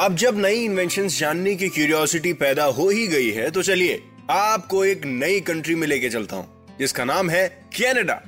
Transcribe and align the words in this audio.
अब 0.00 0.16
जब 0.16 0.36
नई 0.38 0.64
इन्वेंशन 0.64 1.06
जानने 1.08 1.54
की 1.56 1.68
क्यूरियोसिटी 1.68 2.32
पैदा 2.32 2.64
हो 2.64 2.88
ही 2.88 3.06
गई 3.06 3.30
है 3.30 3.50
तो 3.50 3.62
चलिए 3.62 4.02
आपको 4.30 4.84
एक 4.84 5.06
नई 5.06 5.40
कंट्री 5.40 5.74
में 5.74 5.86
लेके 5.88 6.10
चलता 6.10 6.36
हूँ, 6.36 6.76
जिसका 6.78 7.04
नाम 7.04 7.30
है 7.30 7.48
कनाडा 7.76 8.20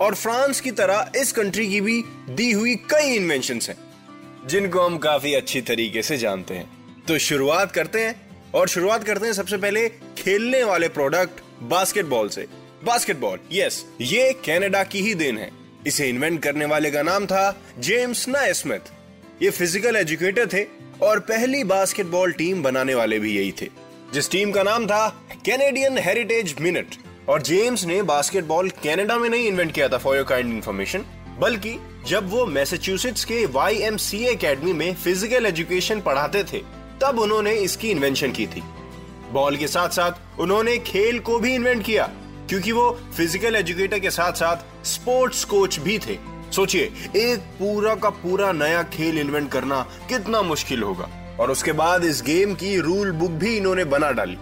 और 0.00 0.14
फ्रांस 0.14 0.60
की 0.60 0.70
तरह 0.70 1.12
इस 1.16 1.30
कंट्री 1.32 1.68
की 1.68 1.80
भी 1.80 2.02
दी 2.30 2.50
हुई 2.52 2.74
कई 2.90 3.14
इन्वेंशंस 3.16 3.68
हैं, 3.68 3.76
जिनको 4.46 4.80
हम 4.80 4.98
काफ़ी 4.98 5.34
अच्छी 5.34 5.60
तरीके 5.62 6.02
से 6.02 6.16
जानते 6.16 6.54
हैं। 6.54 7.04
तो 7.08 7.18
शुरुआत 7.20 7.72
करते 7.72 8.00
हैं, 8.00 8.20
और 8.54 8.68
शुरुआत 8.68 9.04
करते 9.04 9.26
हैं 9.26 9.32
सबसे 9.32 9.56
पहले 9.58 9.88
खेलने 10.18 10.64
वाले 10.64 10.88
प्रोडक्ट 10.90 11.40
बास्केटबॉल 11.70 12.28
से। 12.28 12.46
बास्केटबॉल 12.84 13.38
यस 13.52 13.84
ये 14.00 14.32
कनाडा 14.46 14.84
की 14.84 15.02
ही 15.02 15.14
देन 15.14 15.38
है। 15.38 15.50
इसे 15.86 16.08
इन्वेंट 16.08 16.42
करने 16.42 16.64
वाले 16.66 16.90
का 16.90 17.02
नाम 17.04 17.26
था 17.26 17.50
जेम्स 17.80 18.28
नाइस्मिथ 18.28 18.92
ये 19.42 19.50
फ़िज़िकल 19.50 19.96
एजुकेटर 19.96 20.46
थे 20.48 20.66
और 21.04 21.18
पहली 21.20 21.62
बास्केटबॉल 21.64 22.32
टीम 22.32 22.62
बनाने 22.62 22.94
वाले 22.94 23.18
भी 23.18 23.36
यही 23.36 23.52
थे। 23.52 23.68
जिस 24.14 24.30
टीम 24.30 24.50
का 24.52 24.62
नाम 24.62 24.86
था 24.86 25.08
कैनेडियन 25.46 25.98
हेरिटेज 25.98 26.54
मिनट 26.60 26.94
और 27.28 27.42
जेम्स 27.42 27.84
ने 27.86 28.00
बास्केटबॉल 28.02 28.70
कनाडा 28.84 29.16
में 29.18 29.28
नहीं 29.28 29.46
इन्वेंट 29.48 29.72
किया 29.72 29.88
था 29.88 29.98
फॉर 29.98 30.16
योर 30.16 30.24
काइंड 30.24 30.52
इन्फॉर्मेशन 30.52 31.04
बल्कि 31.40 31.76
जब 32.08 32.30
वो 32.30 32.44
मैसेच्यूसेट्स 32.46 33.24
के 33.24 33.44
वाई 33.52 33.76
एम 33.82 33.96
सी 33.98 34.24
अकेडमी 34.26 34.72
में 34.72 34.94
फ़िज़िकल 34.94 35.46
एजुकेशन 35.46 36.00
पढ़ाते 36.00 36.44
थे, 36.44 36.58
तब 37.02 37.18
उन्होंने 37.18 37.54
इसकी 37.60 37.90
इन्वेंशन 37.90 38.32
की 38.32 38.46
थी। 38.46 38.62
बॉल 39.32 39.56
के 39.56 39.66
साथ 39.68 39.88
साथ 39.90 40.40
उन्होंने 40.40 40.76
खेल 40.82 41.18
को 41.20 41.38
भी 41.38 41.54
इन्वेंट 41.54 41.84
किया, 41.84 42.10
क्योंकि 42.48 42.72
वो 42.72 42.90
फ़िज़िकल 43.16 43.56
एजुकेटर 43.56 43.98
के 43.98 44.10
साथ 44.10 44.32
साथ 44.34 44.86
स्पोर्ट्स 44.86 45.44
कोच 45.44 45.78
भी 45.78 45.98
थे। 45.98 46.18
सोचिए, 46.54 46.92
एक 47.16 47.38
पूरा 47.38 47.94
का 47.94 48.10
पूरा 48.10 48.52
नया 48.52 48.82
खेल 48.82 49.18
इन्वेंट 49.18 49.52
करना 49.52 49.88
कितना 50.08 50.42
मुश्किल 50.42 50.82
होगा। 50.82 51.36
और 51.40 51.50
उसके 51.50 51.72
बाद 51.72 52.04
इस 52.04 52.22
गेम 52.22 52.54
की 52.54 52.78
रूल 52.80 53.12
बुक 53.12 53.30
भी 53.30 53.56
इन्होंने 53.56 53.84
बना 53.84 54.10
डाली। 54.10 54.36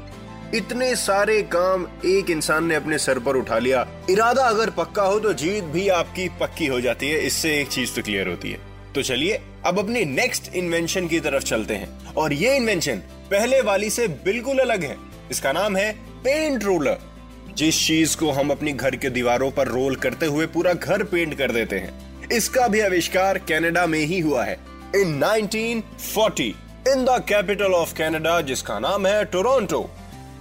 इतने 0.54 0.96
सारे 0.96 1.42
काम 1.42 1.86
एक 2.04 2.30
इंसान 2.30 2.64
ने 2.64 2.74
अपने 2.74 2.98
सर 2.98 3.18
पर 3.18 3.36
उठा 3.36 3.58
लिया। 3.58 3.88
इरादा 4.10 4.42
अगर 4.42 4.70
पक्का 4.70 5.02
हो 5.02 5.20
तो 5.20 5.32
जीत 5.32 5.64
भी 5.64 5.88
आपकी 5.88 6.28
पक्की 6.28 6.66
हो 6.66 6.80
जाती 6.80 7.10
है। 7.10 7.26
इससे 7.26 7.60
एक 7.60 7.68
चीज़ 7.68 7.94
तो 7.94 8.02
क्लियर 8.02 8.28
होती 8.28 8.52
है। 8.52 8.58
तो 8.94 9.02
चलिए, 9.02 9.42
अब 9.66 9.78
अपनी 9.78 10.04
नेक्स्ट 10.04 10.54
इन्वेंशन 10.54 11.08
की 11.08 11.20
तरफ़ 11.20 11.44
चलते 11.44 11.74
हैं। 11.74 12.14
और 12.14 12.32
ये 12.32 12.56
इन्वेंशन 12.56 12.96
पहले 13.30 13.60
वाली 13.60 13.90
से 13.90 14.08
बिल्कुल 14.08 14.58
अलग 14.58 14.84
है। 14.84 14.96
इसका 15.30 15.52
नाम 15.52 15.76
है 15.76 15.92
पेंट 16.24 16.64
रोलर 16.64 17.11
जिस 17.56 17.86
चीज़ 17.86 18.16
को 18.16 18.30
हम 18.30 18.50
अपनी 18.50 18.72
घर 18.72 18.96
के 18.96 19.10
दीवारों 19.10 19.50
पर 19.50 19.68
रोल 19.68 19.96
करते 19.96 20.26
हुए 20.26 20.46
पूरा 20.46 20.72
घर 20.72 21.02
पेंट 21.04 21.36
कर 21.38 21.52
देते 21.52 21.78
हैं, 21.78 22.28
इसका 22.28 22.66
भी 22.68 22.80
आविष्कार 22.80 23.38
कनाडा 23.38 23.86
में 23.86 23.98
ही 23.98 24.20
हुआ 24.20 24.44
है। 24.44 24.58
In 24.96 25.18
1940 25.20 26.48
in 26.88 27.04
the 27.04 27.18
capital 27.28 27.74
of 27.74 27.94
Canada 27.94 28.40
जिसका 28.40 28.78
नाम 28.78 29.06
है 29.06 29.24
टोरंटो 29.24 29.88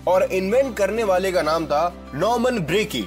और 0.07 0.23
इन्वेंट 0.23 0.75
करने 0.77 1.03
वाले 1.03 1.31
का 1.31 1.41
नाम 1.41 1.65
था 1.65 2.11
नॉर्मन 2.15 2.59
ब्रेकी 2.59 3.03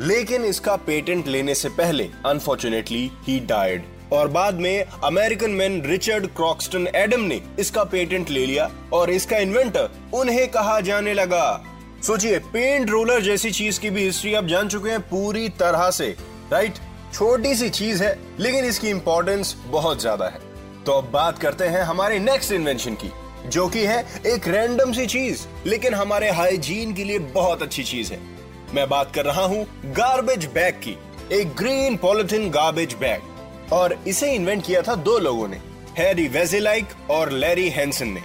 लेकिन 0.00 0.44
इसका 0.44 0.76
पेटेंट 0.76 1.26
लेने 1.26 1.54
से 1.54 1.68
पहले 1.68 2.08
अनफॉर्चुनेटली 2.26 3.10
ही 3.26 3.38
डाइड 3.40 3.82
और 4.12 4.28
बाद 4.28 4.54
में 4.54 4.84
American 5.04 5.50
man 5.50 5.80
Richard 5.82 6.26
Croxton 6.26 6.86
Adam 6.96 7.20
ने 7.20 7.40
इसका 7.58 7.84
पेटेंट 7.84 8.30
ले 8.30 8.44
लिया, 8.46 8.70
और 8.92 9.10
इसका 9.10 9.38
इन्वेंटर 9.38 9.90
उन्हें 10.14 10.46
कहा 10.48 10.80
जाने 10.80 11.14
लगा। 11.14 11.67
सोचिए 12.02 12.38
पेंट 12.38 12.90
रोलर 12.90 13.20
जैसी 13.22 13.50
चीज़ 13.50 13.80
की 13.80 13.90
भी 13.90 14.02
हिस्ट्री 14.04 14.34
आप 14.34 14.44
जान 14.46 14.68
चुके 14.68 14.90
हैं 14.90 15.00
पूरी 15.00 15.48
तरह 15.60 15.90
से 15.90 16.08
राइट 16.52 16.74
छोटी 17.14 17.54
सी 17.54 17.68
चीज़ 17.70 18.02
है, 18.02 18.18
लेकिन 18.40 18.64
इसकी 18.64 18.88
इंपॉर्टेंस 18.88 19.54
बहुत 19.66 20.00
ज़्यादा 20.00 20.28
है। 20.28 20.40
तो 20.86 20.92
अब 20.92 21.10
बात 21.12 21.38
करते 21.38 21.64
हैं 21.64 21.82
हमारे 21.82 22.18
नेक्स्ट 22.18 22.52
इन्वेंशन 22.52 22.94
की, 22.94 23.10
जो 23.46 23.66
कि 23.68 23.84
है 23.86 24.22
एक 24.26 24.48
रैंडम 24.48 24.92
सी 24.92 25.06
चीज़, 25.06 25.46
लेकिन 25.66 25.94
हमारे 25.94 26.30
हाइजीन 26.30 26.94
के 26.94 27.04
लिए 27.04 27.18
बहुत 27.34 27.62
अच्छी 27.62 27.84
चीज़ 27.84 28.12
है। 28.12 28.20
मैं 28.74 28.88
बात 28.88 29.14
कर 29.14 29.24
रहा 29.24 29.44
हूँ 29.44 29.66
गार्बेज 29.92 30.46
बैग 30.54 30.74
की, 30.76 30.96
एक 31.32 31.54
ग्रीन 31.56 31.96
पॉलिथिन 31.96 32.50
गार्बेज 32.50 32.94
बैग 32.94 33.72
और 33.72 33.98
इसे 34.08 34.32
इन्वेंट 34.32 34.66
किया 34.66 34.82
था 34.82 34.94
दो 34.96 35.18
लोगों 35.18 35.48
ने 35.48 35.60
हैरी 35.98 36.28
वेजेलाइक 36.30 37.10
और 37.10 37.30
लैरी 37.34 37.68
हैंसन 37.70 38.08
ने 38.08 38.22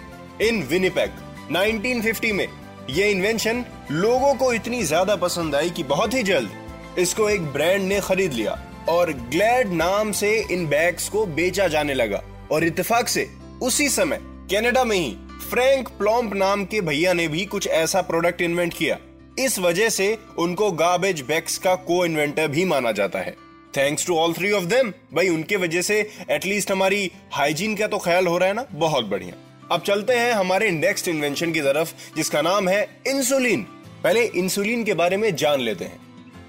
इन 0.48 0.64
विनिपेग 0.64 1.22
1950 1.52 2.32
में। 2.32 2.48
ये 2.90 3.10
इन्वेंशन 3.12 3.64
लोगों 3.92 4.34
को 4.36 4.52
इतनी 4.54 4.82
ज़्यादा 4.84 5.16
पसंद 5.16 5.56
आई 5.56 5.70
कि 5.70 5.84
बहुत 5.84 6.14
ही 6.14 6.24
जल्द 6.24 7.00
इसको 7.00 7.30
एक 7.30 7.42
ब्रांड 7.44 7.84
ने 7.84 8.00
खरीद 8.02 8.34
लिया 8.34 8.60
और 8.90 9.12
ग्लैड 9.14 9.72
नाम 9.74 10.12
से 10.12 10.32
इन 10.52 10.66
बैग्स 10.68 11.08
को 11.10 11.26
बेचा 11.26 11.68
जाने 11.68 11.94
लगा। 11.94 12.22
और 12.52 12.64
इत्तेफाक 12.64 13.08
से 13.08 13.28
उसी 13.62 13.88
समय 13.90 14.20
कनाडा 14.52 14.84
में 14.84 14.96
ही 14.98 15.16
फ्रैंक 15.50 15.90
प्लॉम्प 15.90 16.34
नाम 16.34 16.66
के 16.66 16.82
भैया 16.82 17.14
ने 17.14 17.28
भी 17.28 17.46
कुछ 17.46 17.68
ऐसा 17.68 18.02
प्रोडक्ट 18.02 18.42
इन्वेंट 18.42 18.74
किया। 18.74 18.98
इस 19.40 19.58
वजह 19.60 19.90
से 19.90 20.18
उनको 20.40 20.72
गार्बेज 20.74 21.22
बैग्स 21.22 21.58
का 21.58 21.76
को 21.76 22.06
इन्वेंटर 22.06 22.48
भी 22.48 22.66
माना 22.66 22.92
जाता 22.92 23.20
है। 23.20 23.36
Thanks 23.78 24.06
to 24.08 24.18
all 24.18 24.34
three 24.34 24.52
of 24.52 24.64
them 24.66 24.92
भाई, 25.14 25.30
उनके 25.30 25.56
वजह 25.56 25.82
से 25.82 26.00
एटलीस्ट 26.30 26.72
हमारी 26.72 27.12
हाइजीन 27.32 27.76
का 27.76 27.88
तो 27.88 27.98
ख्याल 27.98 28.28
हो 28.28 28.38
रहा 28.38 28.48
है 28.50 28.56
ना? 28.56 28.66
बहुत 28.72 29.06
बढ़िया। 29.06 29.36
अब 29.72 29.82
चलते 29.82 30.14
हैं 30.14 30.32
हमारे 30.34 30.70
नेक्स्ट 30.72 31.08
इन्वेंशन 31.08 31.52
की 31.52 31.62
तरफ़, 31.62 31.94
जिसका 32.16 32.42
नाम 32.42 32.68
है 32.70 32.82
इंसुलिन 33.08 33.62
पहले 34.04 34.24
इंसुलिन 34.26 34.84
के 34.84 34.94
बारे 34.94 35.18
में 35.18 35.36
जान 35.36 35.60
लेते 35.60 35.86
हैं। 35.86 36.00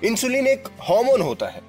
इंसुलिन 0.05 0.47
एक 0.47 0.69
हार्मोन 0.81 1.23
होता 1.23 1.47
है, 1.47 1.61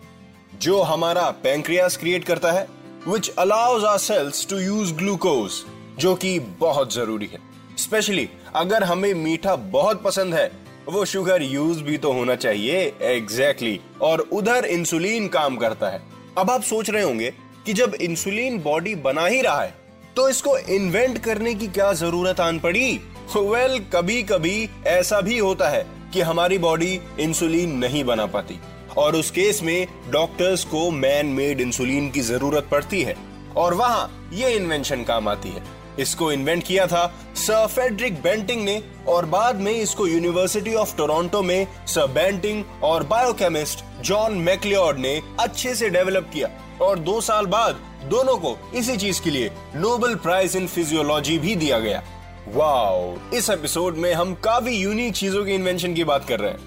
जो 0.62 0.82
हमारा 0.82 1.30
पैंक्रियास 1.44 1.98
क्रिएट 1.98 2.24
करता 2.24 2.52
है 2.52 2.68
which 3.08 3.30
allows 3.30 3.84
our 3.86 3.98
cells 3.98 4.48
to 4.48 4.60
use 4.60 4.94
glucose 4.94 5.52
जो 6.00 6.16
कि 6.16 6.40
बहुत 6.40 6.94
ज़रूरी 6.94 7.26
है। 7.26 7.40
स्पेशली 7.78 8.30
अगर 8.56 8.84
हमें 8.84 9.14
मीठा 9.14 9.56
बहुत 9.56 10.04
पसंद 10.04 10.36
है, 10.36 10.52
वो 10.90 11.06
शुगर 11.06 11.42
यूज़ 11.42 11.84
भी 11.84 11.98
तो 11.98 12.12
होना 12.12 12.36
चाहिए। 12.36 12.82
Exactly 13.02 13.74
exactly. 13.74 14.02
और 14.02 14.20
उधर 14.20 14.66
इंसुलिन 14.66 15.28
काम 15.28 15.56
करता 15.58 15.90
है। 15.90 16.02
अब 16.38 16.52
आप 16.52 16.64
सोच 16.64 16.90
रहे 16.90 17.04
होंगे 17.04 17.34
कि 17.66 17.74
जब 17.74 17.96
इंसुलिन 17.96 18.60
बॉडी 18.60 18.96
बना 18.96 19.26
ही 19.26 19.42
रहा 19.42 19.62
है 19.62 19.85
तो 20.16 20.30
इसको 20.30 20.58
इन्वेंट 20.58 21.18
करने 21.18 21.54
की 21.54 21.68
क्या 21.68 21.94
ज़रूरत 21.94 22.40
आन 22.40 22.60
पड़ी? 22.60 23.02
वेल 23.38 23.72
well, 23.72 23.84
कभी 23.94 24.24
कभी 24.24 24.70
ऐसा 24.88 25.22
भी 25.22 25.38
होता 25.38 25.70
है 25.70 25.88
कि 26.14 26.22
हमारी 26.22 26.58
बॉडी 26.58 27.02
इंसुलिन 27.20 27.72
नहीं 27.72 28.04
बना 28.04 28.26
पाती। 28.26 28.60
और 28.98 29.16
उस 29.16 29.32
केस 29.32 29.64
में 29.64 29.88
डॉक्टर्स 30.10 30.64
को 30.64 30.92
मैन 30.92 31.26
मेड 31.26 31.62
इंसुलिन 31.62 32.10
की 32.10 32.22
ज़रूरत 32.22 32.68
पड़ती 32.72 33.02
है। 33.02 33.18
और 33.56 33.74
वहाँ 33.74 34.30
ये 34.34 34.56
इन्वेंशन 34.56 35.04
काम 35.04 35.28
आती 35.28 35.50
है। 35.50 35.64
इसको 36.00 36.32
इन्वेंट 36.32 36.64
किया 36.64 36.88
था 36.88 37.06
सर 37.36 37.68
फेडरिक 37.68 38.22
बेंटिंग 38.22 38.64
ने 38.64 38.82
और 39.08 39.26
बाद 39.26 39.56
में 39.56 39.72
इसको 39.72 40.08
यूनिवर्सिटी 40.08 40.74
ऑफ़ 40.74 40.96
टोरंटो 40.98 41.42
में 41.44 41.68
सर 41.88 42.08
बेंटिंग 42.08 42.64
और 42.84 43.04
बायोकेमिस्ट 43.04 43.84
जॉन 44.02 44.34
मैकलियोड 44.34 45.00
ने 45.00 45.22
अच्छे 45.40 45.76
से 45.76 45.90
डेवलप 45.90 46.30
किया 46.34 46.50
और 46.82 47.00
दो 47.00 47.22
साल 47.22 47.46
बाद 47.46 47.80
दोनों 48.04 48.38
को 48.38 48.58
इसी 48.76 48.98
चीज़ 48.98 49.22
के 49.22 49.30
लिए 49.30 49.52
नोबेल 49.76 50.16
प्राइज 50.16 50.56
इन 50.56 50.68
फिजियोलॉजी 50.68 51.38
भी 51.40 51.56
दिया 51.56 51.80
गया। 51.80 52.04
वाओ 52.48 53.16
इस 53.34 53.50
एपिसोड 53.50 53.98
में 53.98 54.14
हम 54.14 54.34
काफ़ी 54.34 54.78
यूनिक 54.78 55.14
चीज़ों 55.14 55.46
की 55.46 55.52
इन्वेंशन 55.52 55.94
की 55.94 56.04
बात 56.04 56.28
कर 56.28 56.40
रहे 56.40 56.52
हैं। 56.52 56.60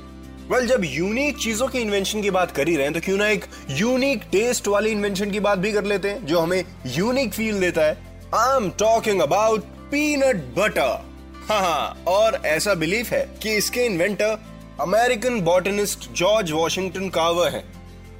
वेल 0.50 0.60
well, 0.60 0.76
जब 0.76 0.84
यूनिक 0.84 1.36
चीज़ों 1.38 1.68
की 1.68 1.78
इन्वेंशन 1.78 2.22
की 2.22 2.30
बात 2.30 2.50
कर 2.50 2.68
ही 2.68 2.76
रहे 2.76 2.84
हैं 2.84 2.94
तो 2.94 3.00
क्यों 3.00 3.16
ना 3.16 3.28
एक 3.28 3.44
यूनिक 3.70 4.22
टेस्ट 4.32 4.68
वाली 4.68 4.90
इन्वेंशन 4.90 5.30
की 5.30 5.40
बात 5.40 5.58
भी 5.58 5.72
कर 5.72 5.84
लेते 5.84 6.10
हैं 6.10 6.26
जो 6.26 6.40
हमें 6.40 6.64
यूनिक 6.86 7.32
फील 7.34 7.60
देता 7.60 7.82
है। 7.82 8.07
I 8.34 8.56
am 8.56 8.68
talking 8.70 9.20
about 9.20 9.60
peanut 9.90 10.36
butter 10.56 11.04
हाँ 11.48 11.60
हाँ 11.60 12.04
और 12.08 12.34
ऐसा 12.46 12.74
बिलीफ 12.74 13.10
है 13.10 13.20
कि 13.42 13.54
इसके 13.56 13.80
inventor 13.80 14.38
American 14.80 15.40
botanist 15.40 16.10
George 16.12 16.50
Washington 16.52 17.08
Carver 17.08 17.48
हैं। 17.48 17.62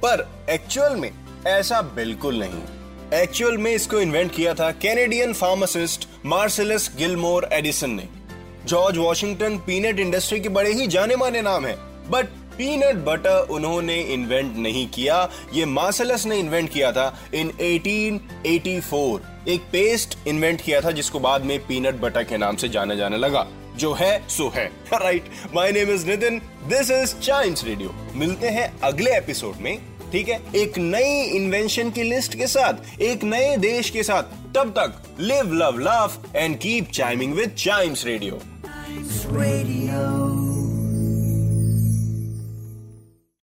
पर 0.01 0.25
एक्चुअल 0.49 0.95
में 0.95 1.11
ऐसा 1.47 1.81
बिल्कुल 1.81 2.39
नहीं। 2.39 3.19
एक्चुअल 3.19 3.57
में 3.57 3.71
इसको 3.71 3.99
इन्वेंट 3.99 4.31
किया 4.35 4.53
था 4.53 4.71
Canadian 4.71 5.33
pharmacist 5.33 6.07
Marcellus 6.25 6.91
Gilmore 6.97 7.49
Edison 7.53 7.89
ने। 7.89 8.07
जॉर्ज 8.65 8.97
वॉशिंगटन 8.97 9.57
पीनट 9.57 9.99
इंडस्ट्री 9.99 10.39
के 10.39 10.49
बड़े 10.49 10.71
ही 10.73 10.87
जाने 10.87 11.15
माने 11.15 11.41
नाम 11.41 11.65
है 11.65 11.75
बट 12.09 12.25
पीनट 12.59 12.95
बटर 12.95 13.47
उन्होंने 13.49 14.01
इन्वेंट 14.01 14.57
नहीं 14.57 14.87
किया, 14.89 15.29
ये 15.53 15.65
मार्सलस 15.65 16.25
ने 16.25 16.37
इन्वेंट 16.37 16.69
किया 16.69 16.91
था 16.91 17.19
इन 17.33 17.49
1884 17.49 19.21
एक 19.47 19.61
पेस्ट 19.71 20.27
इन्वेंट 20.27 20.61
किया 20.61 20.81
था, 20.81 20.91
जिसको 20.91 21.19
बाद 21.19 21.43
में 21.43 21.59
पीनट 21.59 21.95
बटर 21.95 22.23
के 22.23 22.37
नाम 22.37 22.55
से 22.55 22.69
जाना 22.69 22.95
जाने 22.95 23.17
लगा। 23.17 23.47
जो 23.75 23.93
है, 23.93 24.27
सो 24.29 24.49
है। 24.55 24.65
Right 24.93 25.23
my 25.55 25.71
name 25.71 25.89
is 25.89 26.07
Nitin 26.07 26.39
this 26.67 26.91
is 26.91 27.15
Chimes 27.15 27.63
radio 27.63 27.95
मिलते 28.15 28.47
हैं 28.47 28.79
अगले 28.79 29.17
एपिसोड 29.17 29.55
में, 29.61 29.81
ठीक 30.11 30.29
है? 30.29 30.41
एक 30.55 30.77
नई 30.77 31.23
इन्वेंशन 31.23 31.91
की 31.91 32.03
लिस्ट 32.03 32.35
के 32.35 32.47
साथ, 32.47 33.01
एक 33.01 33.23
नए 33.23 33.57
देश 33.57 33.89
के 33.89 34.03
साथ। 34.03 34.23
तब 34.55 34.69
तक 34.69 35.03
live 35.19 35.53
love 35.53 35.79
love 35.79 36.11
and 36.35 36.57
keep 36.57 36.91
chiming 36.91 37.33
with 37.33 37.49
Chimes 37.49 38.05
radio. 38.05 38.39